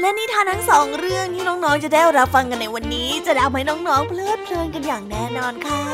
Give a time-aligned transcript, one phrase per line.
[0.00, 5.84] และนิทานทั้งสองเรื่องที่น้องๆ จะได้รับฟังกันในวันนี้ จะทำให้น้องๆ เพลิดเพลินกันอย่างแน่นอนค่ะ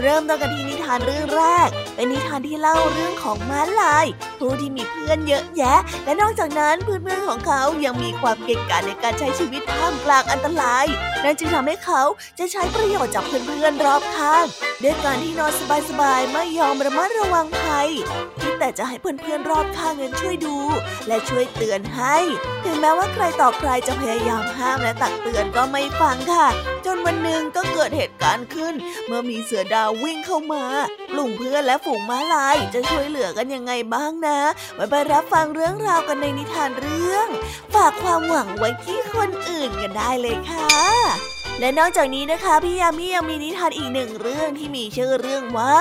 [0.00, 4.06] เริ่มต้นกันที่นิทานเรื่องแรก เป็นนิทานที่เล่าเรื่องของม้าลาย
[4.38, 10.86] ผู้ที่มีเพื่อนเยอะแยะ และนอกจากนั้นเพื่อนๆ ของเขายังมีความเก่งกาจในการใช้ชีวิตท่ามกลางอันตราย
[11.24, 12.02] นั่นจึงทำให้เขา
[12.38, 14.44] จะใช้ประโยชน์จากเพื่อนๆ รอบข้าง
[14.82, 15.52] ด้วยการที่นอน
[15.88, 17.88] สบายๆ ไม่ยอมระมัดระวังภัย
[18.60, 20.56] แต่จะให้เพื่อนๆรอบข้างนั้นช่วยดู
[21.08, 22.16] และช่วยเตือนให้
[22.64, 26.46] ถึงแม้ว่าใครต่อใครจะพยายามห้ามและตักเตือนก็ไม่ฟังค่ะ
[26.86, 28.74] จนวันหนึ่งก็เกิดเหตุการณ์ขึ้น
[29.06, 30.64] เมื่อมีเสือดาววิ่งเข้ามา
[31.12, 34.40] กลุ่มเพื่อนและฝูงม้าลายจะช่วยเหลือกันยังไงบ้างนะ
[34.74, 37.28] ไว้ไปรับฟังเรื่องราวกันในนิทานเรื่อง
[37.74, 45.78] ฝากความหวังไว้ที่คนอื่นกันได้เลยค่ะ และนอกจากนี้นะคะพี่ยามียังมีนิทานอีกหนึ่งเรื่องที่มีชื่อเรื่องว่า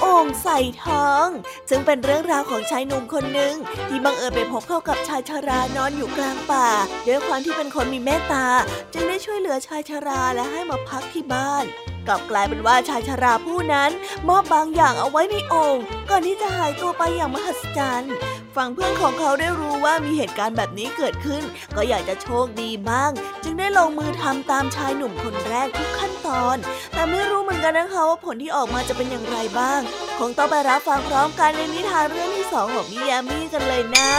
[0.00, 1.26] โอ่งใส่ทอง
[1.70, 3.54] ซึ่งเป็นเรื่องราวของชายหนุ่มคนหนึ่ง
[3.88, 6.68] ที่บังเอิญไปพบเข้ากับชายชารานอนอยู่กลางป่า
[7.06, 8.46] ด้วยความที่เป็นคนมีเมตตา
[8.92, 11.64] จึงได้ช่วยเหลือชายชาราและให้มาพักที่บ้าน
[12.06, 13.90] กลับกลายเป็นว่าชายชาราผู้นั้น
[14.28, 15.76] มอบบางอย่างเอาไว้ในโอ่ง
[16.10, 18.14] ก่อนที่จะหายตัวไปอย่างมหัศจรรย์
[18.56, 21.42] ฝั่งเพื่อนของเขาได้รู้ว่ามีเหตุการณ์แบบนี้เกิดขึ้น
[21.76, 23.10] ก็อยากจะโชคดีบ้าง
[23.42, 26.56] จึงได้ลงมือทำตามชายหนุ่มคนแรกทุกขั้นตอน
[26.92, 29.80] แต่ไม่รู้เหมือนกันนะคะว่าผลที่ออกมาจะเป็นอย่างไรบ้าง
[30.18, 34.10] คงต้องไปรับฟังพร้อมกันในนิทานเรื่องที่สองของพี่ยามีกันเลยนะ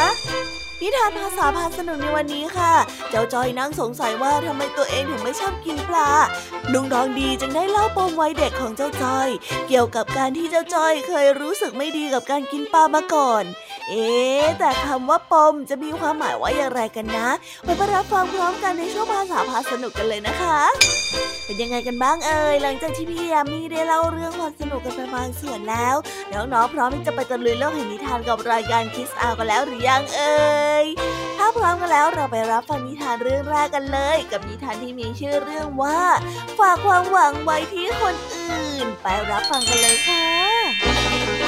[0.84, 2.74] นิทานภาษาพาสนุกในวันนี้ค่ะ
[3.10, 6.10] เจ้าจอยนั่งสงสัยว่าทำไมตัวเองถึงไม่ชอบกินปลา
[6.74, 9.30] ลุงทองดีจึงได้เล่าปมวัยเด็กของเจ้าจอย
[9.68, 13.44] เกี่ยวกับการที่เจ้าจอยเคยรู้สึกไม่ดีกับการกินปลามาก่อน
[13.90, 14.08] เอ๊
[14.60, 17.30] แต่คำว่าปมจะมีความหมายว่าอย่างไรกันนะ
[17.64, 20.60] ไปไปรับฟังพร้อมกันในช่วงภาษาพาสนุกกันเลยนะคะ
[21.46, 25.96] เป็นยังไงกันบ้างเอ่ยหลังจากที่พี่ยามีได้เล่าเรื่องความสนุกกันไปบางส่วนแล้ว
[26.34, 30.52] น้องๆพร้อมที่จะไปตะลุยโลกแห่งนิทานกับรายการคิสอากันแล้วหรือยังเอ่
[30.84, 30.86] ย
[31.38, 36.00] ถ้าพร้อมกันแล้วเราไปรับฟังนิทานเรื่องแรกกันเลย กับนิทานที่มีชื่อเรื่องว่า
[36.60, 41.41] ฝากความหวังไว้ที่คนอื่น ไปรับฟังกันเลยค่ะ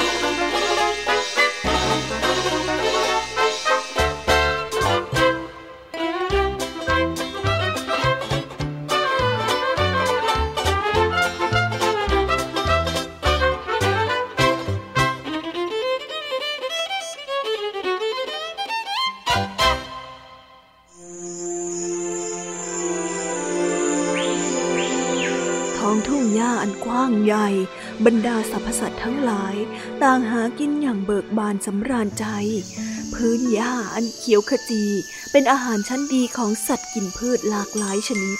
[28.06, 29.54] บรรดาสรรพสัตว์ทั้งหลาย
[30.02, 32.26] ต่างหากินอย่างเบิกบานสำราญใจ
[33.14, 34.84] พื้นหญ้าอันเขียวขจี
[35.32, 38.38] เป็นอาหารชั้นดีของสัตว์กินพืชหลากหลายชนิด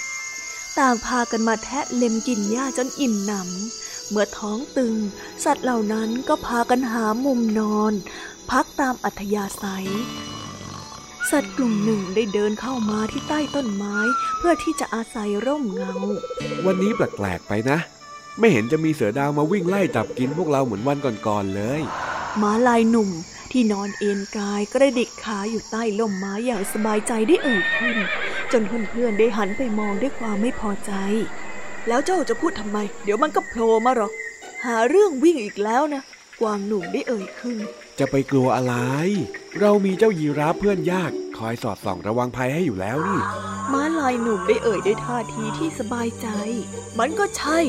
[0.79, 4.93] ต่างพากันมาแทะเล็มกินหญ้าจนอิ่มหนำเมื่อท้องตึง
[5.45, 7.93] สัตว์เหล่านั้นก็พากันหามุมนอน
[8.51, 9.89] พักตามอัธยาศัย
[11.31, 13.97] สัตว์กลุ่มหนึ่งได้เดินเข้ามาที่ใต้ต้นไม้
[14.37, 15.93] เพื่อที่จะอาศัยร่มเงา
[16.65, 17.79] วันนี้แปลกๆไปนะ
[18.39, 20.97] ไม่เห็นจะมีเสือดาวมาวิ่งไล่จับกินพวกเราเหมือนวัน
[21.27, 21.81] ก่อนๆเลย
[22.41, 23.09] ม้าลายหนุ่ม
[23.51, 27.97] ที่นอนเอนกายกระดิกขาอยู่ใต้ล่มไม้อย่างสบายใจได้เอ่ยขึ้น
[28.51, 30.91] จนเพื่อนๆได้หันไปมองด้วยความไม่พอใจ
[31.87, 34.11] แล้วเจ้าจะพูดทำไม เดี๋ยวมันก็โผล่มาหรอก
[34.65, 36.01] หาเรื่องวิ่งอีกแล้วนะ
[36.41, 37.57] กวางหนุ่มได้เอ่ยขึ้น
[37.99, 38.75] จะไปกลัวอะไร
[39.59, 43.21] เรามีเจ้ายีราฟเพื่อนยาก คอยสอดส่องระวังภัยให้อยู่แล้วนี่
[43.73, 46.27] ม้าลายหนุ่มได้เอ่ยด้วยท่าทีที่สบายใจ
[46.99, 47.59] มันก็ใช่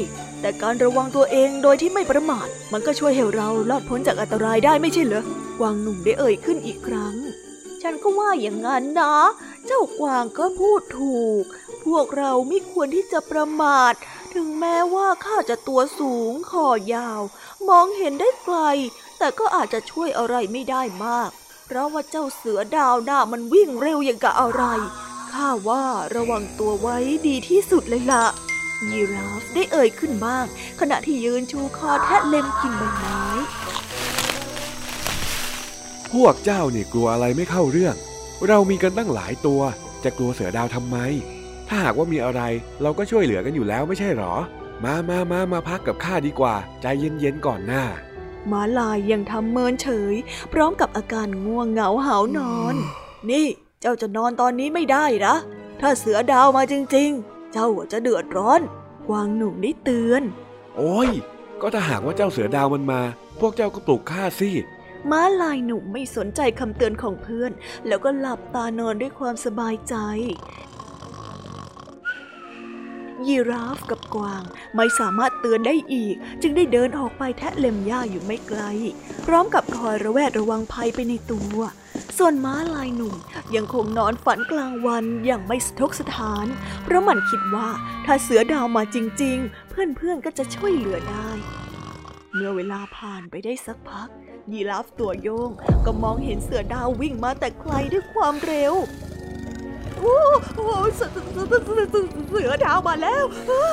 [0.47, 5.25] แต่การระวังตัวเองโดยที่ไม่ประมาท มันก็ช่วยให้เรารอดพ้นจากอันตรายได้ไม่ใช่เหรอ
[5.59, 7.15] กวางหนุ่มได้เอ่ยขึ้นอีกครั้ง
[7.83, 9.15] ฉันก็ว่าอย่างนั้นนะ
[9.67, 11.45] เจ้ากวางก็พูดถูก
[11.85, 13.93] พวกเราไม่ควรที่จะประมาท
[14.35, 17.21] ถึงแม้ว่าข้าจะตัวสูงคอยาว
[17.69, 18.59] มองเห็นได้ไกล
[19.19, 21.31] แต่ก็อาจจะช่วยอะไรไม่ได้มาก
[21.67, 24.63] เพราะว่าเจ้าเสือดาวหน้ามันวิ่งเร็วอย่างกับอะไร
[25.33, 25.85] ข้าว่า
[26.15, 26.97] ระวังตัวไว้
[27.27, 28.27] ดีที่สุดเลยล่ะ
[28.91, 30.45] ยีราฟได้เอ่ยขึ้นบ้าง
[30.81, 33.21] ขณะที่ยืนชูคอแทะเล็มกินใบไม้
[36.13, 37.95] พวกเจ้าเนี่ยกลัวอะไรไม่เข้าเรื่อง
[38.49, 39.61] เรามีกันตั้งหลายตัว
[40.05, 40.97] จะกลัวเสือดาวทำไม
[41.69, 42.43] ถ้าหากว่ามีอะไร
[42.83, 44.35] เราก็ช่วยเหลือกันอยู่แล้วไม่ใช่หรอ
[44.85, 47.85] มามามามาพักกับข้าดีกว่า ใจเย็นๆก่อนหน้า
[48.49, 50.15] หมาลายยังทำเมินเฉย
[50.53, 52.75] พร้อมกับอาการง่วงเหงาหาวนอน
[53.31, 53.47] นี่
[53.81, 55.35] เจ้าจะนอนตอนนี้ไม่ได้นะ
[55.81, 58.61] ถ้าเสือดาวมาจริง ๆ เจ้าจะเดือดร้อน
[59.09, 60.23] กวางหนุ่มได้เตือน
[60.77, 61.11] โอ้ย
[61.61, 63.01] ก็ถ้าหากว่าเจ้าเสือดาวมันมา
[63.41, 64.51] พวกเจ้าก็ปลุกข้าสิ
[65.11, 67.53] ม้าลายหนุ่มไม่สนใจคำเตือนของเพื่อน
[67.87, 69.95] แล้วก็หลับตานอนด้วยความสบายใจ
[73.27, 74.43] ยีราฟกับกวาง
[74.77, 78.63] ไม่สามารถเตือนได้อีก จึงได้เดินออกไปแทะเล็มหญ้าอยู่ไม่ไกล
[79.27, 81.59] พร้อมกับคอยระแวดระวังภัยไปในตัว
[82.19, 83.15] ส่วนม้าลายหนุ่ม
[83.55, 86.47] ยังคงนอนฝันกลางวันอย่างไม่สะทกสถาน
[86.85, 87.69] เพราะมันคิดว่า
[88.07, 91.31] ถ้าเสือดาวมาจริง ๆ เพื่อนๆก็จะช่วยเหลือได้
[92.35, 94.09] เมื่อเวลาผ่านไปได้สักพัก
[94.53, 95.51] ยีราฟตัวโยง
[95.87, 98.75] ก็มองเห็นเสือดาววิ่งมาแต่ไกลด้วยความเร็ว
[99.99, 100.59] โอ้โห
[100.95, 103.67] เสือดาวมาแล้วเฮ้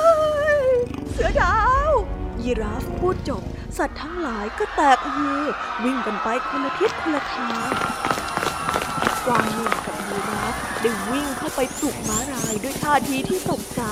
[0.66, 0.68] ย
[1.12, 1.56] เสือดา
[1.88, 1.90] ว
[2.42, 3.42] ยีราฟพูดจบ
[3.78, 5.42] สัตว์ทั้งหลายก็แตกฮือ
[5.84, 7.70] วิ่งกันไปคนละทิศคนละทาง
[9.26, 13.82] กวางหนุ่มกับยีราฟได้วิ่งเข้าไปปลุกม้าลายด้วยท่าทีที่ตกใจ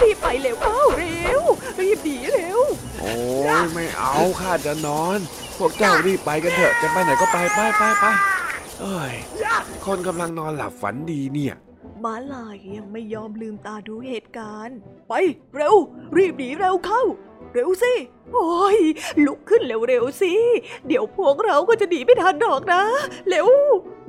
[0.00, 1.40] รีบไปเร็วเข้าเร็ว
[1.80, 2.60] รีบหนีเร็ว
[3.00, 3.12] โอ้
[3.60, 5.18] ยไม่เอาข้าจะนอน
[5.58, 8.04] พวกเจ้ารีบไปกันเถอะ จะไปไหนก็ไปไปไปไป
[8.80, 9.12] เอ้ย
[9.86, 11.54] คนกำลังนอนหลับฝันดีเนี่ย
[12.04, 14.78] ม้าลายยังไม่ยอมลืมตาดูเหตุการณ์
[15.08, 15.12] ไป
[15.54, 15.76] เร็ว
[16.16, 17.02] รีบหนีเร็วเข้า
[17.54, 17.94] เร็วสิ
[18.32, 18.78] โอ้ย
[19.26, 20.32] ลุกขึ้นเร็วๆสิ
[20.86, 22.82] เดี๋ยวพวกเราก็จะหนีไม่ทันดอกนะ
[23.28, 23.46] เร็ว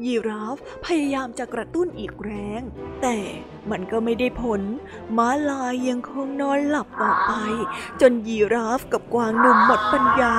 [0.05, 2.61] ยีราฟพยายามจะกระตุ้นอีกแรง
[3.01, 3.17] แต่
[3.71, 4.61] มันก็ไม่ได้ผล
[5.17, 7.31] ม้าลายยังคงนอนหลับต่อไป
[8.01, 10.35] จนยีราฟกับกวางหนุ่มหมดปัญญา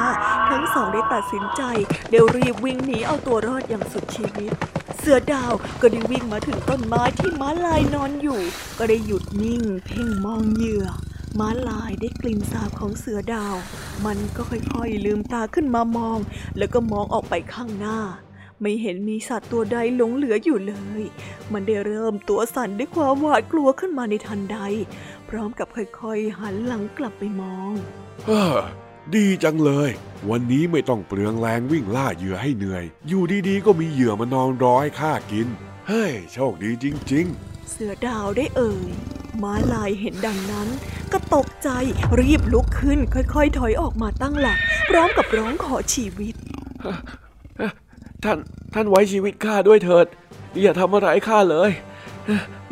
[0.51, 1.63] ทั้งสองได้ตัดสินใจ
[2.11, 4.53] เดี๋ยวรีบวิ่งหนีเอาตัวรอดอย่างสุดชีวิต
[4.99, 8.41] เสือดาวก็ได้วิ่งมาถึงต้นไม้ที่ม้าลายนอนอยู่
[8.79, 10.87] ก็ได้หยุดนิ่ง เพ่งมองเหยื่อ
[11.39, 13.55] ม้าลายได้กลิ่นสาบของเสือดาว
[14.07, 16.19] มันก็ค่อยๆลืมตาขึ้นมามอง
[16.59, 17.99] แล้วก็มองออกไปข้างหน้า
[18.61, 21.03] ไม่เห็นมีสัตว์ตัวใดหลงเหลืออยู่เลย
[21.53, 24.59] มันได้เริ่มตัวสั่นด้วยความหวาดกลัวขึ้นมาในทันใด
[25.29, 27.73] พร้อมกับค่อยๆหันหลังกลับไปมอง
[28.27, 28.57] เออ
[29.15, 29.91] ดีจังเลย
[30.31, 35.49] วันนี้ไม่ต้องเปลืองแรงวิ่งล่าเหยื่อให้เหนื่อย อยู่ดีๆ ก็มีเหยื่อมานอนรอให้ข้ากิน
[35.89, 37.27] เฮ้ย โชคดีจริง
[37.71, 38.91] เสือดาวได้เอ่ย
[39.43, 40.69] ม้าลายเห็นดังนั้น
[41.13, 41.69] ก็ตกใจ
[42.21, 44.59] รีบลุกขึ้น ค่อยๆ ถอยออกมาตั้งหลัก
[44.91, 47.26] พร้อมกับร้องขอชีวิตๆ
[48.25, 48.39] ท่าน
[48.75, 50.07] ท่านไว้ชีวิตข้าด้วยเถิด
[50.63, 51.71] อย่าทำอะไรข้าเลย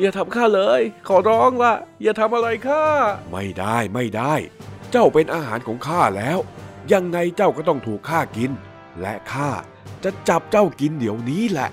[0.01, 2.85] อย่าทำข้าเลย ขอร้องละอย่าทำอะไรข้า
[3.33, 4.35] ไม่ได้ไม่ได้
[4.93, 6.39] เจ้าเป็นอาหารของข้าแล้ว
[6.93, 8.51] ยังไงเจ้าก็ต้องถูกข้ากิน
[9.01, 9.51] และข้า
[10.05, 11.71] จะจับเจ้ากินเดี๋ยวนี้แหละ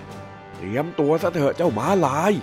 [0.55, 2.33] เตรียมตัวซะเถอะเจ้าหมาลาย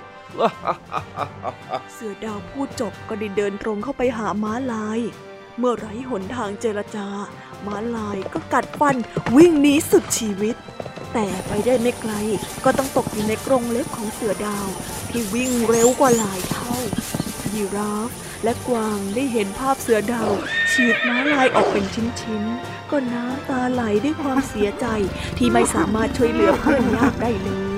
[1.93, 5.01] เสือดาวพูดจบก็ได้เดินตรงเข้าไปหาม้าลาย
[5.59, 7.07] เมื่อไร้หนทางเจรจา
[7.67, 8.97] ม้าลายก็กัดฟัน
[9.37, 10.57] วิ่งหนีสุดชีวิต
[11.13, 12.13] แต่ไปได้ไม่ไกล
[12.65, 14.69] ก็ต้องตกอยู่ในกรงเล็บของเสือดาว
[15.11, 16.75] ที่วิ่งเร็วกว่าหลายเท่า
[17.55, 18.11] ยีราฟ
[18.45, 20.31] และกวางได้เห็นภาพเสือดาว
[20.73, 24.87] ฉีกม้าลายออกเป็นชิ้นๆ ก็น้ำตาไหลด้วยความเสียใจ
[25.39, 27.51] ที่ไม่สามารถช่วยเหลือเพื่อนยากได้เล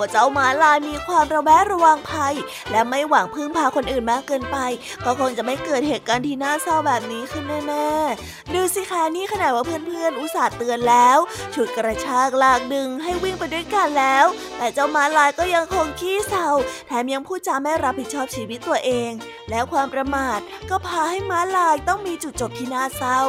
[0.00, 2.34] ว่าเจ้าหมาลายมีความระแวดระวังภัย
[2.70, 4.56] และไม่หวังพึ่งพาคนอื่นมากเกินไป
[5.04, 11.18] ก็คงจะไม่เกิดเหตุการณ์ที่น่าเศร้าแบบนี้ขึ้นแน่ๆดูสิคะนี่ขนาดว่าเพื่อนๆอุตส่าห์เตือนแล้ว
[11.54, 14.26] ฉุดกระชากลากดึงให้วิ่งไปด้วยกันแล้ว
[14.58, 16.48] แต่เจ้าหมาลายก็ยังคงขี้เศร้า
[16.86, 19.10] แถมยังพูดจาไม่รับผิดชอบชีวิตตัวเอง
[19.50, 23.20] แล้วความประมาทก็พาให้ม้าลายต้องมีจุดจบที่น่าเศร้า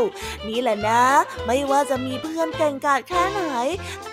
[0.47, 1.03] นี่แหละนะ
[1.45, 3.43] ไม่ว่าจะมีเพื่อนเก่งกาจแค่ไหน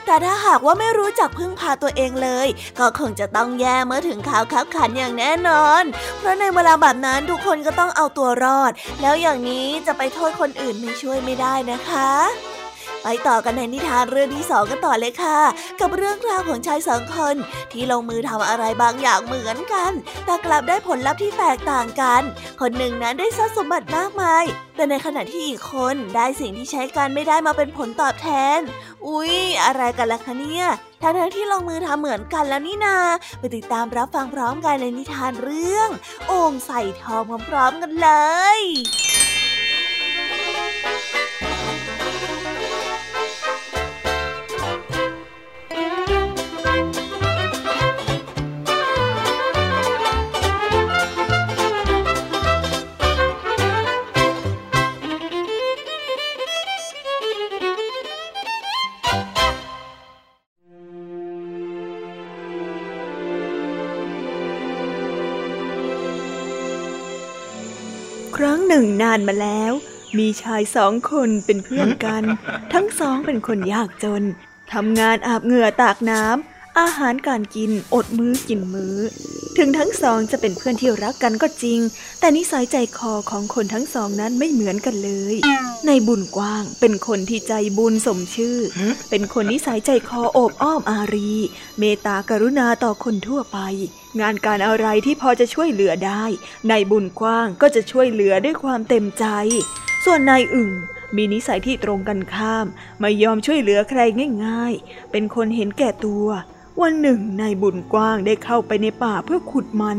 [0.07, 2.48] แต่ถ้าหากว่าไม่รู้จักพึ่งพาตัวเองเลย
[2.79, 5.83] ก็คงจะต้องแย่เมื่อถึงข่าวคับขันอย่างแน่นอน
[6.19, 12.58] เพราะในเวลาแบบนั้นทุกคนก็ต้องเอาตัวรอด แล้วอย่างนี้จะไปโทษคนอื่นไม่ช่วยไม่ได้นะคะ
[13.03, 15.39] ไปต่อกันในนิทานเรื่องที่สองกันต่อเลยค่ะ
[15.81, 17.37] กับเรื่องราวของชายสองคน
[17.73, 19.93] ที่ลงมือทำอะไรบางอย่างเหมือนกัน
[20.25, 22.23] แต่กลับได้ผลลัพธ์ที่แตกต่างกัน
[22.61, 24.45] คนหนึ่งนั้นได้ทรัพย์สมบัติมากมาย
[24.77, 28.29] แต่ในขณะที่อีกคนได้สิ่งที่ใช้การไม่ได้มาเป็นผลตอบแท
[28.59, 28.61] น
[29.07, 29.33] อุ๊ย
[29.65, 30.67] อะไรกันล่ะคะเนี่ย
[31.03, 32.97] ทั้งทั้งที่ลงมือทำเหมือนกันแล้วนี่นา
[33.39, 35.91] ไปติดตามรับฟังพร้อมกันในนิทานเรื่อง
[36.29, 38.09] โอ่งใส่ทองพร้อมๆกันเล
[38.59, 38.61] ย
[68.79, 69.73] นึ่งนานมาแล้ว
[70.19, 72.23] มีชายสองคนเป็นเพื่อนกัน
[72.73, 74.23] ทั้งสองเป็นคนยากจน
[74.73, 78.97] ทำงานอาบเหงื่อตากน้ำอาหารการกินอดมื้อกินมื้อ
[79.59, 81.81] ถึงทั้งสองจะเป็นเพื่อนที่รักกันก็จริง
[82.21, 85.35] แต่นิสัยใจคอของคนทั้งสองนั้นไม่เหมือนกันเลย
[85.87, 88.59] ในบุญกว้างเป็นคนที่ใจบุญสมชื่อ
[89.11, 91.33] เป็นคนนิสัยใจคอโอบอ้อมอารี
[91.79, 93.59] เมตตากรุณาต่อคนทั่วไป
[94.21, 96.25] งานการอะไรที่พอจะช่วยเหลือได้
[96.69, 99.25] ในบุญกว้างก็จะช่วยเหลือด้วยความเต็มใจ
[100.05, 100.71] ส่วนนายอึ่ง
[101.17, 102.67] มีนิสัยที่ตรงกันข้าม
[103.01, 104.01] ไม่ยอมช่วยเหลือใคร
[104.45, 106.27] ง่าย ๆ เป็นคนเห็นแก่ตัว
[106.85, 109.99] วันหนึ่งนายบุญกว้างได้เข้าไปในป่าเพื่อขุดมัน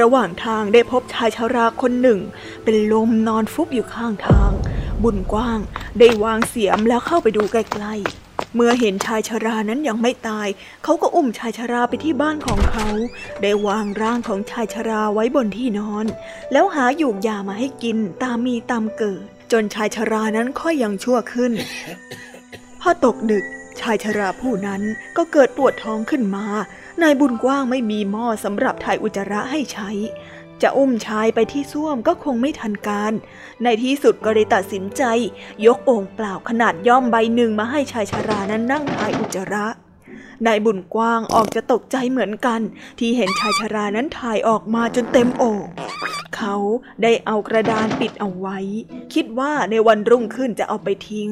[0.00, 2.20] ระหว่างทางได้พบชายชาราคนหนึ่ง
[2.64, 4.50] เป็นลมนอนฟุบอยู่ข้างทาง
[5.02, 5.58] บุญกว้าง
[5.98, 10.48] ได้วางเสียมแล้วเข้าไปดูใกล้ๆเมื่อเห็นชายชารานั้นยังไม่ตาย
[10.84, 12.88] เขาก็อุ้มชายชาราไปที่บ้านของเขา
[13.42, 16.06] ได้วางร่างของชายชาราไว้บนที่นอน
[16.52, 21.52] แล้วหาหยูกยามาให้กินตามมีตามเกิด จนชายชารานั้นค่อยยังชั่วขึ้น
[22.80, 23.44] พอตกดึก
[23.80, 24.82] ชายชราผู้นั้น
[25.16, 26.46] ก็เกิดปวดท้องขึ้นมา
[27.02, 29.90] นายบุญกว้างไม่มีหม้อสำหรับถ่ายอุจจาระให้ใช้
[30.62, 33.12] จะอุ้มชายไปที่ส้วมก็คงไม่ทันการ
[33.62, 35.02] ในที่สุดก็ได้ตัดสินใจ
[35.66, 39.66] ยกโอ่งเปล่าขนาดย่อมใบหนึ่งมาให้ชายชรานั้นนั่งถ่ายอุจจาระ
[40.46, 42.60] นายบุญกว้างออกจะตกใจเหมือนกัน
[42.98, 45.64] ที่เห็นชายชรานั้นถ่ายออกมาจนเต็มโอ่ง
[46.42, 46.60] เขา
[47.02, 48.58] ได้เอากระดานปิดเอาไว้
[49.14, 51.30] คิดว่าในวันรุ่งขึ้นจะเอาไปทิ้ง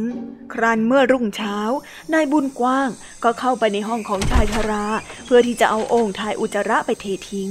[0.52, 1.58] ครั้นเมื่อรุ่งเช้า
[2.12, 2.88] นายบุญกว้าง
[3.24, 4.84] ก็เข้าไปในห้องของชายชรา
[5.24, 7.50] เพื่อที่จะเอาโอ่งถ่ายอุจจาระไปเททิ้ง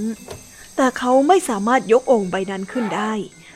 [0.76, 3.14] แต่เขาไม่สามารถยกโอ่งใบนั้นขึ้นได้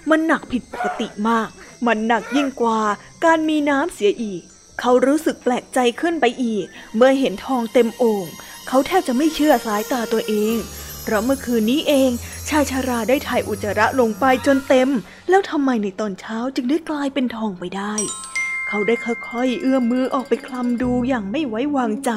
[0.09, 1.49] มันหนักผิดปกติมาก
[1.87, 2.79] มันหนักยิ่งกว่า
[3.25, 4.41] การมีน้ำเสียอีก
[4.79, 8.25] เขารู้สึกแปลกใจขึ้นไปอีก เมื่อเห็นทองเต็มโอ่ง
[8.67, 10.57] เขาแทบจะไม่เชื่อสายตาตัวเอง
[11.03, 12.11] เพราะเมื่อคืนนี้เอง
[12.49, 14.89] ชายชาราได้ถ่ายอุจจาระลงไปจนเต็ม
[15.29, 17.93] แล้วทำไมในตอนเช้าจึงได้กลายเป็นทองไปได้
[18.75, 22.11] เขาได้ค่อยๆ เอื้อมมือออกไปคลำดูอย่างไม่ไว้วางใจ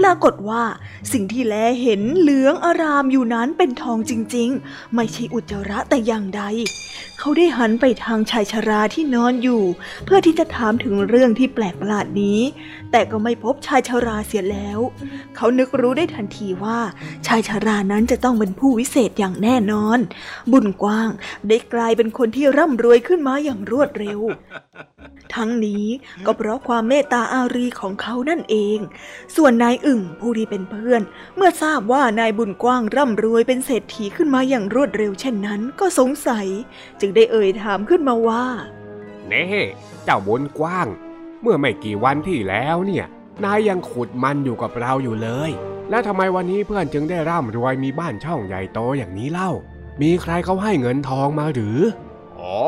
[0.00, 0.62] ปรากฏว่า
[1.12, 6.42] สิ่งที่แลเห็นเหลืองอารามอยู่นั้นเป็นทองจริงๆ ไม่ใช่อุจจาระแต่อย่างใด
[7.18, 9.62] เขาได้หันไปทางชายชราที่นอนอยู่
[10.04, 12.40] เพื่อที่จะถามถึงเรื่องที่แปลกประหลาดนี้
[12.90, 14.80] แต่ก็ไม่พบชายชราเสียแล้ว
[15.36, 16.78] เขานึกรู้ได้ทันทีว่า
[17.26, 19.98] ชายชรานั้นจะต้องเป็นผู้วิเศษอย่างแน่นอน
[20.52, 21.08] บุญกว้าง
[21.48, 24.20] ได้กลายเป็นคนที่ร่ำรวยขึ้นมาอย่างรวดเร็ว
[25.34, 25.86] ทั้งนี้
[26.26, 28.78] ก็เพราะความเมตตาอารีของเขานั่นเอง
[29.36, 31.02] ส่วนนายอึ่งผู้ที่เป็นเพื่อน
[31.36, 36.46] เมื่อทราบว่านายบุญกว้างร่ำรวยเป็นเศรษฐีขึ้นมาอย่างรวดเร็วเช่นนั้นก็สงสัย
[37.00, 38.44] จึงได้เอ่ยถามขึ้นมาว่า
[39.28, 39.44] เน่
[40.04, 40.86] เจ้าบุญกว้าง
[41.42, 43.06] เมื่อไม่กี่วันที่แล้วเนี่ย
[43.44, 45.50] นายยังขุดมันอยู่กับเราอยู่เลย
[45.90, 49.50] แล้วทำไมวันนี้เพื่อนจึงได้ร่ำรวยมีบ้านช่องใหญ่โตอย่างนี้เล่า
[50.02, 51.78] มีใครเขาให้เงินทองมาหรือ
[52.38, 52.58] อ๋อ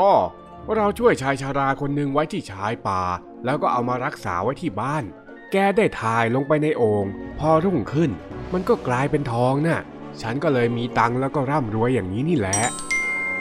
[0.77, 3.03] เราช่วยชายชาราคนหนึ่งไว้ที่ชายป่า
[3.45, 5.05] แล้วก็เอามารักษาไว้ที่บ้าน
[5.53, 7.07] แกได้ถ่ายลงไปในโอ่ง
[7.39, 8.11] พอรุ่งขึ้น
[8.53, 9.81] มันก็กลายเป็นทองนะ่ะ
[10.23, 12.61] ฉันก็เลยมีตังแล้วก็ร่ำรวยอย่างนี้นี่แหละ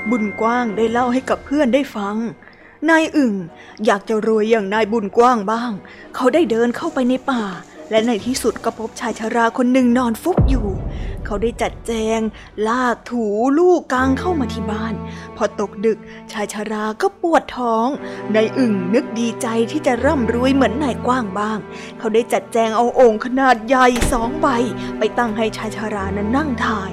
[0.10, 2.16] บุญกว้างได้เล่าให้กับเพื่อนได้ฟัง
[2.90, 3.34] นายอึ่ง
[3.86, 5.72] อยากจะรวยอย่างนายบุญกว้างบ้าง
[6.16, 7.44] เขาได้เดินเข้าไปในป่า
[7.92, 10.68] และในที่สุดก็พบชายชาราคนหนึ่งนอนฟุบอยู่
[11.26, 12.20] เขาได้จัดแจง
[12.68, 13.26] ลากถู
[13.58, 14.94] ลูกกางเข้ามาที่บ้าน
[15.38, 15.98] พอตกดึก
[16.32, 17.88] ชายชาราก็ปวดท้อง
[18.36, 21.60] นายอึ่งนึกดีใจที่จะร่ำรวยเหมือนนายกว้างบ้าง
[22.00, 24.48] เขาได้จัดแจงเอาโอ่งขนาดใหญ่สองใบ
[24.98, 26.92] ไปตั้งให้ชายชารานั้นนั่งทาย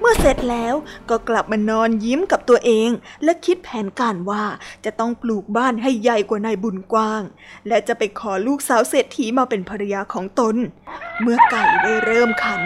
[0.00, 0.74] เมื่อเสร็จแล้ว
[1.10, 2.90] ก็กลับมานอนยิ้มกับตัวเอง
[3.24, 4.44] และคิดแผนการว่า
[4.84, 7.22] จะต้องปลูกบ้านให้ใหญ่กว่านายบุญกว้าง
[7.68, 10.56] และจะไปขอลูกสาวเศรษฐีมาเป็นภรรยาของตน
[11.20, 12.62] เมื่อไก่ได้เริ่มขัน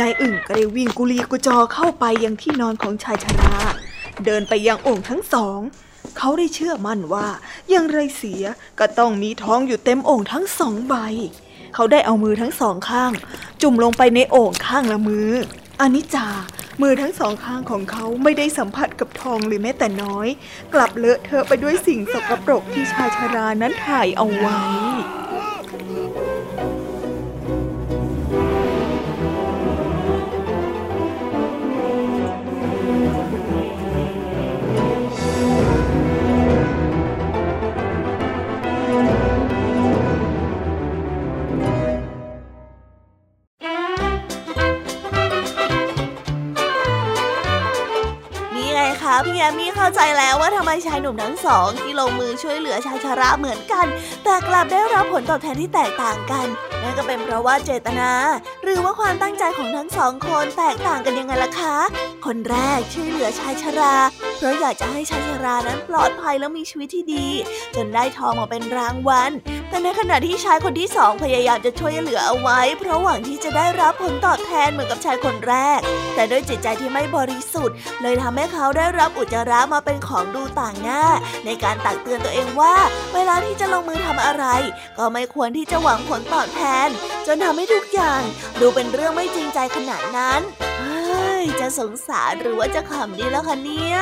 [0.00, 3.54] นายอึ่งก็ได้วิ่งกุลีกุจอเข้าไปยังที่นอนของชายชรา
[4.24, 5.58] เดินไปยังโอ่งทั้งสอง
[6.18, 7.26] เขาได้เชื่อมั่นว่า
[7.74, 8.44] ยังไรเสีย
[8.78, 10.94] ก็ต้องมีท้องอยู่เต็มโอ่งทั้งสองใบ
[11.74, 13.12] เขาได้เอามือทั้งสองข้าง
[13.62, 15.30] จุ่มลงไปในโอ่งข้างละมือ
[15.80, 16.28] อนิจจา
[16.82, 20.28] มือทั้งสองข้างของเขาไม่ได้สัมผัสกับทองเลยแม้แต่น้อย
[20.74, 24.60] กลับเลอะเทอะไปด้วยสิ่งสกปรกที่ชายชารานั้นถ่ายเอาไว้
[49.44, 53.86] พี่แอมมี่เข้าใจแล้วว่าทำไมชายหนุ่มทั้งสองที่ลงมือช่วยเหลือชายชาระเหมือนกัน
[54.24, 56.46] แต่กลับได้รับผลตอบแทนที่แตกต่างกัน
[56.82, 58.10] นั่นก็เป็นเพราะว่าเจตนา
[58.64, 61.76] หรือว่าความตั้งใจของทั้งสองคนแตกต่างกันยังไงล่ะคะ
[62.26, 63.94] คนแรกช่วยเหลือชายชรา
[64.36, 67.26] เพราะอยากจะให้ชายชรานั้นปลอดภัยแล้วมีชีวิตที่ดี
[67.76, 69.30] จนได้ทองมาเป็นรางวัล
[69.68, 75.80] แต่ในขณะที่ชายคนที่สองพยายามจะช่วยเหลือเอาไว้ เพราะหวังที่จะได้รับผลตอบ นเหมือนกับชายคนแรก
[76.14, 81.02] แต่ด้วยจิตใจที่ไม่บริสุทธิ์ เลยทำให้เขาได้รับอุจจาระมาเป็นของดูต่างหน้า
[81.44, 82.74] ในการตักเตือนตัวเองว่า
[83.14, 84.44] เวลาที่จะลงมือทำอะไร
[84.98, 86.88] ก็ไม่ควรที่จะหวังผลตอบแทน
[87.26, 88.20] จนทำให้ทุกอย่าง
[88.60, 90.40] ดูเป็นเรื่องไม่จริงใจขนาดนั้น
[91.60, 93.98] จะสงสารหรือว่าจะขำดีแล้วคะเนี่ย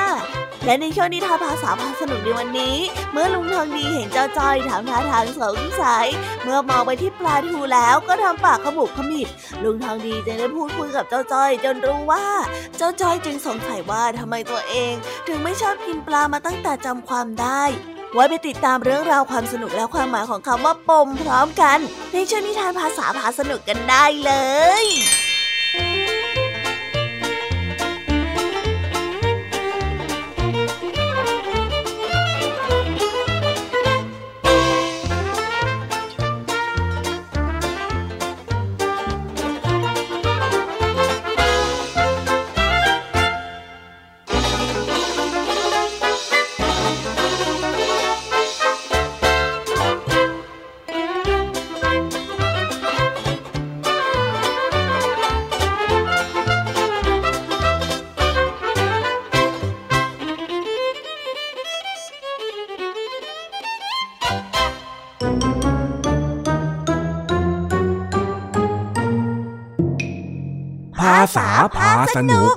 [0.65, 2.77] และในช่วงนิทานภาษาพาสนุกในวันนี้
[3.13, 6.07] เมื่อลุงทองดีเห็นเจ้าจ้อยถามท่าทางสงสัย
[6.43, 9.29] เมื่อมองไปที่ปลาทูแล้วก็ทำปากขมุบขมิบ
[9.65, 12.27] ลุงทองดีจึงได้พูดคุยกับเจ้าจ้อย จนรู้ว่า
[12.77, 14.93] เจ้าจ้อยจึงสงสัยว่าทำไมตัวเอง
[15.29, 17.65] ถึงไม่ชอบกินปลามาตั้งแต่จำความได้
[18.15, 21.79] ไว้ไปติดตามเรื่องราวความสนุกและความหมายของคำว่าปมพร้อมกัน
[22.13, 24.33] ในช่วงนิทานภาษาพาสนุกกันได้เล
[24.85, 24.87] ย
[71.37, 71.47] ษา
[71.77, 72.51] พาสนุก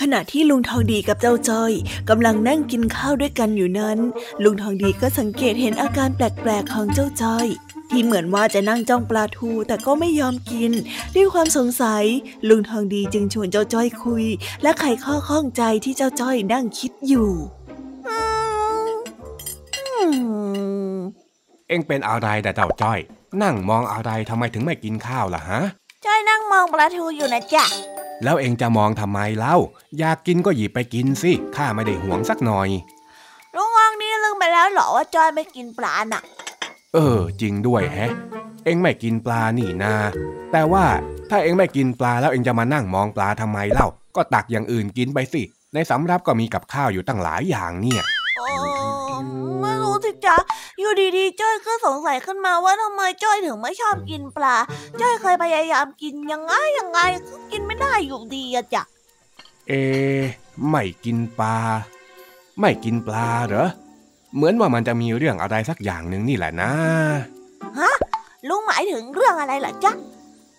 [0.00, 1.72] ขณะที่ลุงทองดีกับเจ้าจ้อย
[2.08, 3.98] กำลังนั่งกินข้าวด้วยกันอยู่นั้น
[4.42, 7.46] ลุงทองดีก็สังเกตเห็นอาการแปลกๆของเจ้าจ้อย
[7.90, 10.72] ที่เหมือนว่าจะนั่งจ้องปลาทูแต่ก็ไม่ยอมกิน
[11.14, 12.04] ด้วยความสงสัย
[12.48, 14.24] ลุงทองดีจึงชวนเจ้าจ้อยคุย
[14.62, 17.30] และไขข้อข้องใจที่เจ้าจ้อยนั่งคิดอยู่
[21.68, 22.98] เอ็งเป็นอะไรแต่เจ้าจ้อย
[23.42, 25.60] นั่งมองอะไรทำไมถึงไม่กินข้าวล่ะฮะ
[26.06, 27.64] จ้อยนั่งมองปลาทูอยู่นะจ๊ะ
[28.24, 29.56] แล้วเอ็งจะมองทำไมเล่า
[29.98, 32.68] อยากกินก็หยิบไปกินสิข้าไม่ได้ห่วงสักหน่อย
[33.54, 36.22] ลุงวางนี่ลืมไปแล้วเหรอว่าจ้อยไม่กินปลาน่ะ
[36.94, 38.12] เออ จริงด้วยแฮะ
[38.64, 39.94] เอ็งไม่กินปลานี่นา
[40.52, 40.84] แต่ว่า
[41.30, 45.42] ถ้าเอ็งไม่กินปลาแล้วเอ็งจะมานั่งมองปลาทำไมเล่า ก็ตักอย่างอื่นกินไปสิ
[45.74, 48.02] ในสำรับก็มีกับข้าวอยู่ตั้งหลายอย่างเนี่ย
[48.38, 48.46] โอ้
[49.60, 50.36] ไม่รู้ สิจ๊ะ
[50.78, 54.56] อยู่ดีๆจ้อยก็สงสัยขึ้นมาว่าทำไมจ้อยถึงไม่ชอบกินปลา
[55.00, 58.82] จ้อยเคยพยายามกินยังไงยังไงก็กินไม่ได้อยู่ดีอะจ๊ะ
[59.68, 59.72] เอ
[60.70, 61.56] ไม่กินปลา
[62.60, 63.68] ไม่กินปลาเหรอ
[64.34, 66.70] เหมือนว่ามันจะมีเรื่องอะไรสักอย่างหนึ่งนี่แหละนะ
[67.78, 67.92] ฮะ
[68.48, 69.92] ลุงหมายถึงเรื่องอะไรเหรอจ๊ะ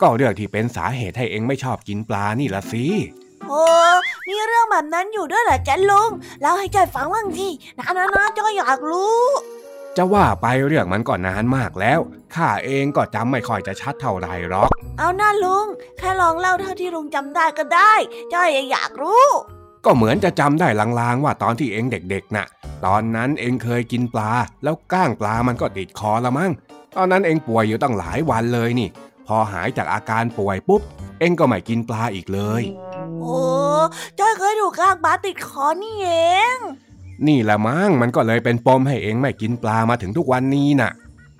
[0.02, 2.86] ก็เรื่องที่เป็นสาเหตุให้เอ็งไม่ชอบกินปลานี่ละสิ
[3.47, 3.63] โอ้
[4.28, 6.12] มีเรื่องแบบนั้นอยู่ด้วยเหรอจ๊ะลุง
[6.42, 9.24] เล่าให้จ้อยฟังบ้างสินะนะนะจ้อยอยากรู้
[9.98, 12.00] จะว่าไปเรื่องมันก็นานมากแล้ว
[12.36, 15.66] ข้าเองก็จำไม่ค่อยจะชัดเท่าไหร่หรอก เอาหน้าลุง
[15.98, 17.94] แค่ลองเล่าเท่าที่ลุงจำได้ก็ได้
[18.34, 19.26] จ้อยอยากรู้
[19.86, 20.68] ก็เหมือนจะจำได้
[21.00, 22.48] ลางๆว่าตอนที่เองเด็กๆน่ะ
[22.86, 24.32] ตอนนั้นเองเคยกินปลา
[24.63, 26.52] แล้วก้างปลามันก็ติดคอละมั้ง
[26.96, 28.90] ตอนนั้นเองป่วยอยู่ตั้งหลายวันเลยนี่
[29.28, 30.82] พอหายจากอาการป่วยปุ๊บ
[31.20, 32.63] เองก็ไม่กินปลาอีกเลย
[33.22, 33.39] โอ้
[34.20, 36.12] จ้อยเคยถูกกางบาติดคอนี่เอ
[36.56, 36.58] ง
[37.28, 40.91] นี่แหละมั้งมันก็เลยเป็นปมให้เองไม่กินปลามาถึงทุกวันนี้น่ะ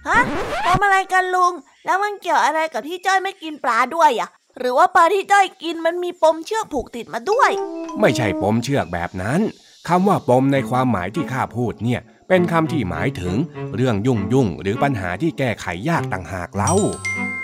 [0.08, 0.20] ฮะ
[0.66, 1.54] ทำอะไรกันลุง
[1.86, 7.52] แล้วมันเกี่ยวอะไรกับที่จ้อยไม่กินปลาด้วยอะ หรือว่าปลาที่จ้อยกินมันมีปมเชือกผูกติดมาด้วย
[8.00, 9.40] ไม่ใช่ปมเชือกแบบนั้น
[9.88, 13.36] คำว่าปมในความหมายที่ข้าพูดเนี่ย เป็นคำที่หมายถึง
[13.76, 16.74] เรื่องยุ่งยุ่งๆหรือปัญหาที่แก้ไขยากต่างหากเล่า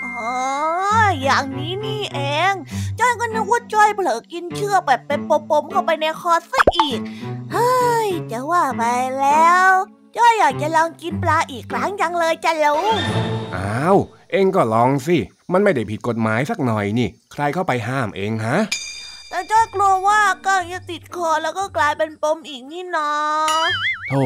[0.03, 0.33] อ๋อ
[1.23, 2.19] อย่างนี้นี่เอ
[2.51, 2.53] ง
[2.99, 6.99] จ้อยก็นึกว่าจ้อยเผลอกินเชือกแบบเป็นปมๆเข้าไปในคอซะอีก
[7.53, 8.84] เฮ้ย จะว่าไป
[9.19, 9.69] แล้ว
[10.17, 12.95] จ้อยอยากจะลองกินปลาอีกครั้งจังเลยจ้ะลุง
[13.56, 13.97] อ้าว
[14.32, 15.17] เองก็ลองสิ
[15.53, 18.58] มันไม่ได้ผิดกฎหมายสักหน่อยนี่ ใครเข้าไปห้ามเองฮะ
[19.29, 23.10] แต่จ้อยกลัวว่าก้างจะติดคอแล้วก็กลายเป็นปมอีกนี่นา
[24.08, 24.25] โธ่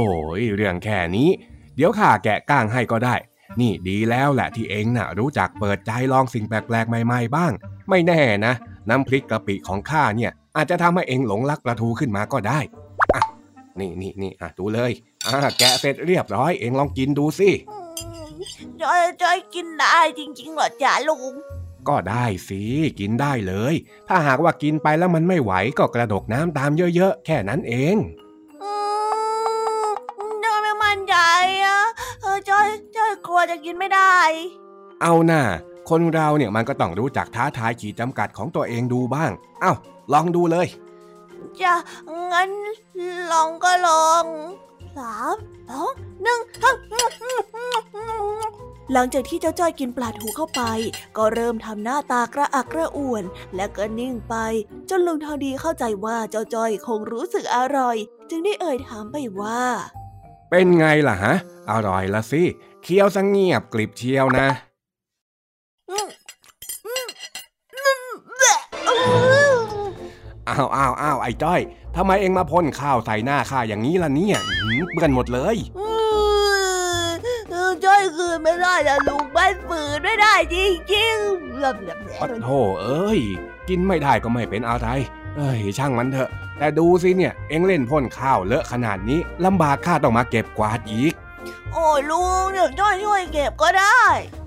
[0.56, 1.30] เรื่องแค่นี้
[1.76, 3.16] เดี๋ยวข้าแกะก้างให้ก็ได้
[3.60, 7.52] นี่ดีแล้วแหละที่เองน่ะรู้จักเปิดใจลองสิ่งแปลกๆ ใหม่ๆบ้าง
[7.90, 8.54] ไม่แน่นะ
[8.90, 12.60] น้ำพริกกะปิของข้าเนี่ย อาจจะทำให้เองหลงรักปลาทูขึ้นมาก็ได้
[13.16, 13.22] อะ
[13.80, 14.92] นี่นี่นี่อะดูเลย
[15.28, 17.50] อะแกะเสร็จเรียบร้อยเองลองกินดูสิ
[18.82, 21.36] จอยจอยกินได้จริงๆเหรอจ๊ะลุง
[21.88, 22.62] ก็ได้สิ
[23.00, 23.74] กินได้เลย
[24.08, 27.96] ถ้าหากว่ากินไปแล้วมันไม่ไหวก็กระดกน้ำตามเยอะๆ แค่นั้นเอง
[33.36, 34.18] วจะกินไม่ได้
[35.02, 35.44] เอาหน่า
[35.90, 39.74] คนเราเนี่ยมันก็ต้องรู้จักท้าทายขีดจำกัดของตัวเองดูบ้าง เอ้า
[40.14, 40.68] ลองดูเลย
[41.62, 41.74] จะ
[42.32, 42.50] งั้น
[43.32, 44.26] ลองก็ลอง
[44.98, 45.36] สาม
[45.70, 46.40] สองหนึ่ง
[48.94, 50.62] หลังจากที่เจ้าจ้อยกินปลาทูเข้าไป
[51.18, 53.24] ก็เริ่มทำหน้าตากระอักกระอ่วน
[53.56, 54.36] และก็นิ่งไป
[54.90, 57.98] จนลุงทองดีเข้าใจว่าเจ้าจ้อยคงรู้สึกอร่อย
[58.30, 59.62] จึงได้เอ่ยถามไปว่า
[60.50, 61.34] เป็นไงล่ะฮะ
[61.72, 62.44] อร่อยละสิ
[62.90, 64.48] เคี้ยวสังเงียบกลิบเชียวนะ
[70.50, 71.62] อ้าวอ้าวอ้าวไอ้จ้อย
[71.96, 74.38] ทำไมเองมาพ่นข้าวใส่หน้าข้าอย่างนี้ล่ะเนี่ย
[74.94, 75.58] เปื้อนหมดเลย
[77.86, 80.56] จ้อยคืนไม่ได้แล้วลุงไม่ฝืนไม่ได้จ
[80.94, 81.62] ริงๆ
[82.20, 83.20] ปัดโธ่เอ้ย
[83.70, 84.88] กินไม่ได้ก็ไม่เป็นอะไร
[85.38, 91.14] เอ้ย ช่างมันเถอะ แต่ดูสิเนี่ย เอ็งเล่นพ่นข้าวเลอะขนาดนี้ลำบากข้าต้องมาเก็บกวาดอีก
[91.74, 94.02] โอ้ยลุงเดี๋ยวจ้อยช่วยเก็บก็ได้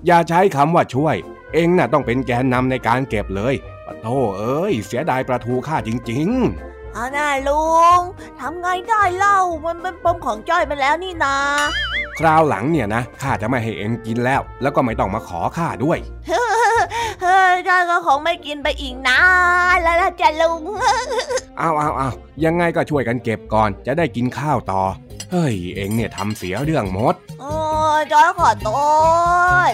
[0.07, 1.15] อย่าใช้คำว่าช่วย
[1.53, 6.27] เอ็งน่ะต้องเป็นแกนนำในการเก็บเลยปัดโธ่เอ้ยเสียดายปลาทูข้าจริง
[6.61, 7.63] ๆเอาน่าลุ
[7.97, 8.01] ง
[8.39, 11.35] ทำไงได้เล่ามันเป็นปมของจ้อยไปแล้วนี่นา
[12.19, 15.99] คราวหลังเนี่ยนะข้าจะไม่ให้เอ็งกินแล้ว แล้วก็ไม่ต้องมาขอข้าด้วย
[17.21, 19.21] เฮ้ยจ้อยก็คงไม่กินไปอีกนา
[19.75, 20.61] นแล้วล่ะจ้ะลุง
[21.57, 22.09] เอาเอาเอา
[22.45, 24.83] ยังไงก็ช่วยกันเก็บก่อน จะได้กินข้าวต่อ
[25.31, 27.53] เฮ้ย เองเนี่ยทำเสียเรื่องหมด โอ้
[28.11, 28.69] จ้อยขอโท
[29.71, 29.73] ษ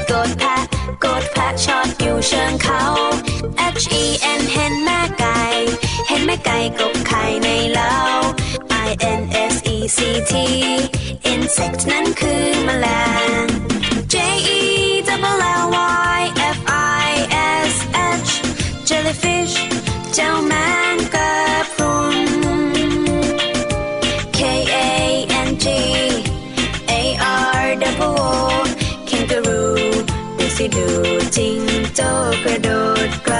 [0.00, 0.56] A T กดแพะ
[1.00, 2.82] โกดแพะชอดอยู่เชิงเขา
[3.74, 4.04] H E
[4.38, 5.40] N เห็นแม่ไก่
[6.08, 7.94] เห็นแม่ไก่กบไข่ในเล้า
[8.86, 9.98] I N S E C
[10.30, 10.32] T
[11.32, 12.86] insect นั้นคือแมล
[13.42, 13.44] ง
[14.12, 14.14] J
[14.58, 14.60] E
[15.08, 15.66] double L
[16.16, 16.20] Y
[16.56, 16.58] F
[17.06, 17.10] I
[17.70, 17.74] S
[18.26, 18.30] H
[18.88, 19.54] jellyfish
[20.14, 20.52] เจ้าแม
[20.94, 21.49] งกะ
[30.76, 30.88] ดู
[31.36, 31.60] จริง
[31.96, 32.08] โจ้
[32.44, 32.68] กระโด
[33.08, 33.39] ดไกล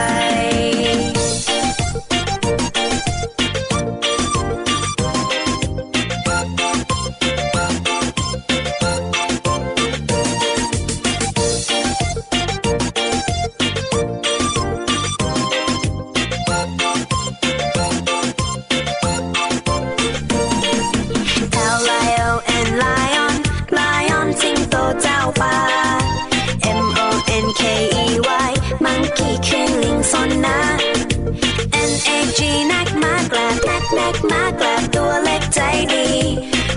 [34.10, 35.60] ล็กมากแกลบตัวเล็กใจ
[35.92, 36.06] ดี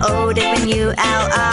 [0.01, 0.85] โอ้ได้เป็น U
[1.21, 1.23] L